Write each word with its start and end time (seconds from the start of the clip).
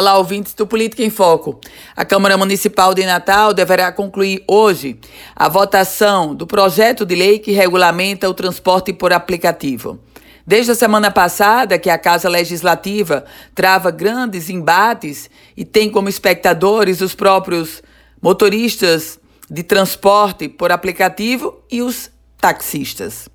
Olá, 0.00 0.16
ouvintes 0.16 0.54
do 0.54 0.64
Política 0.64 1.02
em 1.02 1.10
Foco. 1.10 1.60
A 1.96 2.04
Câmara 2.04 2.36
Municipal 2.36 2.94
de 2.94 3.04
Natal 3.04 3.52
deverá 3.52 3.90
concluir 3.90 4.44
hoje 4.46 4.96
a 5.34 5.48
votação 5.48 6.36
do 6.36 6.46
projeto 6.46 7.04
de 7.04 7.16
lei 7.16 7.40
que 7.40 7.50
regulamenta 7.50 8.30
o 8.30 8.32
transporte 8.32 8.92
por 8.92 9.12
aplicativo. 9.12 9.98
Desde 10.46 10.70
a 10.70 10.76
semana 10.76 11.10
passada, 11.10 11.80
que 11.80 11.90
a 11.90 11.98
Casa 11.98 12.28
Legislativa 12.28 13.24
trava 13.56 13.90
grandes 13.90 14.48
embates 14.48 15.28
e 15.56 15.64
tem 15.64 15.90
como 15.90 16.08
espectadores 16.08 17.00
os 17.00 17.16
próprios 17.16 17.82
motoristas 18.22 19.18
de 19.50 19.64
transporte 19.64 20.48
por 20.48 20.70
aplicativo 20.70 21.58
e 21.68 21.82
os 21.82 22.08
taxistas. 22.40 23.28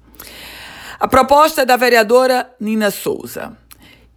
A 0.97 1.09
proposta 1.09 1.63
é 1.63 1.65
da 1.65 1.75
vereadora 1.75 2.49
Nina 2.57 2.89
Souza. 2.89 3.51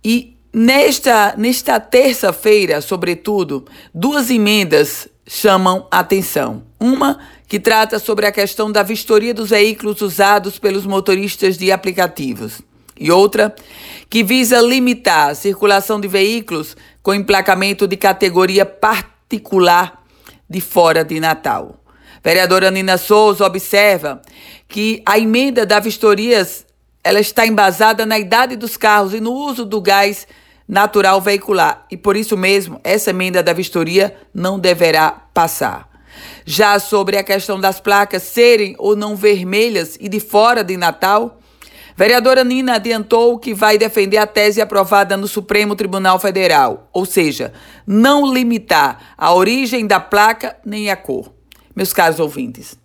E 0.04 0.35
Nesta, 0.58 1.34
nesta 1.36 1.78
terça-feira, 1.78 2.80
sobretudo, 2.80 3.66
duas 3.92 4.30
emendas 4.30 5.06
chamam 5.26 5.86
atenção. 5.90 6.62
Uma 6.80 7.20
que 7.46 7.60
trata 7.60 7.98
sobre 7.98 8.24
a 8.24 8.32
questão 8.32 8.72
da 8.72 8.82
vistoria 8.82 9.34
dos 9.34 9.50
veículos 9.50 10.00
usados 10.00 10.58
pelos 10.58 10.86
motoristas 10.86 11.58
de 11.58 11.70
aplicativos. 11.70 12.62
E 12.98 13.12
outra 13.12 13.54
que 14.08 14.24
visa 14.24 14.62
limitar 14.62 15.28
a 15.28 15.34
circulação 15.34 16.00
de 16.00 16.08
veículos 16.08 16.74
com 17.02 17.12
emplacamento 17.12 17.86
de 17.86 17.98
categoria 17.98 18.64
particular 18.64 20.06
de 20.48 20.62
fora 20.62 21.04
de 21.04 21.20
Natal. 21.20 21.78
Vereadora 22.24 22.70
Nina 22.70 22.96
Souza 22.96 23.44
observa 23.44 24.22
que 24.66 25.02
a 25.04 25.18
emenda 25.18 25.66
da 25.66 25.78
vistorias 25.80 26.64
ela 27.04 27.20
está 27.20 27.46
embasada 27.46 28.06
na 28.06 28.18
idade 28.18 28.56
dos 28.56 28.78
carros 28.78 29.12
e 29.12 29.20
no 29.20 29.34
uso 29.34 29.62
do 29.62 29.82
gás 29.82 30.26
natural 30.68 31.20
veicular 31.20 31.86
e 31.90 31.96
por 31.96 32.16
isso 32.16 32.36
mesmo 32.36 32.80
essa 32.82 33.10
emenda 33.10 33.42
da 33.42 33.52
vistoria 33.52 34.16
não 34.34 34.58
deverá 34.58 35.10
passar. 35.32 35.88
Já 36.44 36.78
sobre 36.78 37.16
a 37.16 37.24
questão 37.24 37.60
das 37.60 37.80
placas 37.80 38.22
serem 38.22 38.74
ou 38.78 38.96
não 38.96 39.16
vermelhas 39.16 39.96
e 40.00 40.08
de 40.08 40.20
fora 40.20 40.64
de 40.64 40.76
Natal, 40.76 41.40
vereadora 41.96 42.44
Nina 42.44 42.76
adiantou 42.76 43.38
que 43.38 43.52
vai 43.52 43.76
defender 43.78 44.16
a 44.16 44.26
tese 44.26 44.60
aprovada 44.60 45.16
no 45.16 45.28
Supremo 45.28 45.76
Tribunal 45.76 46.18
Federal, 46.18 46.88
ou 46.92 47.04
seja, 47.04 47.52
não 47.86 48.32
limitar 48.32 49.14
a 49.16 49.34
origem 49.34 49.86
da 49.86 50.00
placa 50.00 50.56
nem 50.64 50.90
a 50.90 50.96
cor. 50.96 51.32
Meus 51.74 51.92
caros 51.92 52.18
ouvintes, 52.18 52.78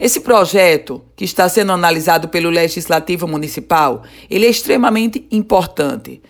esse 0.00 0.20
projeto 0.20 1.02
que 1.14 1.24
está 1.24 1.48
sendo 1.48 1.72
analisado 1.72 2.28
pelo 2.28 2.50
Legislativo 2.50 3.28
Municipal, 3.28 4.02
ele 4.28 4.46
é 4.46 4.50
extremamente 4.50 5.26
importante. 5.30 6.20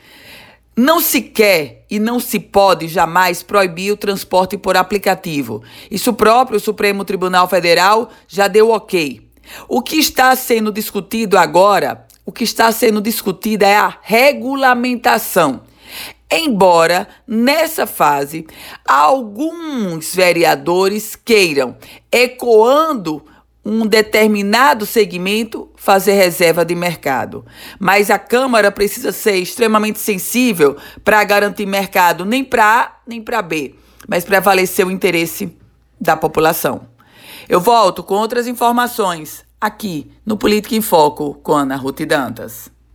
Não 0.77 1.01
se 1.01 1.23
quer 1.23 1.85
e 1.89 2.01
não 2.01 2.19
se 2.19 2.41
pode 2.41 2.89
jamais 2.89 3.43
proibir 3.43 3.93
o 3.93 3.97
transporte 3.97 4.59
por 4.59 4.77
aplicativo. 4.77 5.63
Isso 5.89 6.13
próprio 6.13 6.57
o 6.57 6.61
Supremo 6.61 7.05
Tribunal 7.05 7.49
Federal 7.49 8.11
já 8.27 8.49
deu 8.49 8.71
ok. 8.71 9.21
O 9.69 9.81
que 9.81 9.97
está 9.97 10.35
sendo 10.35 10.73
discutido 10.73 11.39
agora, 11.39 12.07
o 12.27 12.33
que 12.33 12.43
está 12.43 12.73
sendo 12.73 13.01
discutido 13.01 13.65
é 13.65 13.77
a 13.77 13.97
regulamentação. 14.03 15.63
Embora 16.31 17.07
nessa 17.29 17.87
fase 17.87 18.45
alguns 18.85 20.13
vereadores 20.13 21.15
queiram, 21.15 21.77
ecoando 22.11 23.25
um 23.65 23.87
determinado 23.87 24.85
segmento 24.85 25.71
fazer 25.75 26.13
reserva 26.13 26.65
de 26.65 26.75
mercado. 26.75 27.45
Mas 27.79 28.11
a 28.11 28.19
Câmara 28.19 28.71
precisa 28.71 29.11
ser 29.11 29.37
extremamente 29.37 29.99
sensível 29.99 30.77
para 31.03 31.25
garantir 31.25 31.67
mercado 31.67 32.25
nem 32.25 32.45
para 32.45 32.81
A 32.81 32.97
nem 33.07 33.23
para 33.23 33.41
B, 33.41 33.75
mas 34.07 34.25
prevalecer 34.25 34.87
o 34.87 34.91
interesse 34.91 35.57
da 36.01 36.17
população. 36.17 36.89
Eu 37.49 37.61
volto 37.61 38.03
com 38.03 38.15
outras 38.15 38.47
informações 38.47 39.45
aqui 39.61 40.11
no 40.25 40.37
Política 40.37 40.75
em 40.75 40.83
Foco 40.83 41.35
com 41.43 41.53
Ana 41.53 41.77
Ruth 41.77 42.01
Dantas. 42.03 42.74